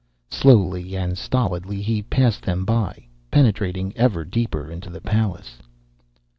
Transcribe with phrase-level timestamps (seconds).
[0.31, 5.59] Slowly and stolidly he passed them by, penetrating ever deeper into the palace.